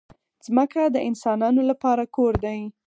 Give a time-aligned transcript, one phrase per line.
[0.45, 2.59] ځمکه د انسانانو لپاره کور دی.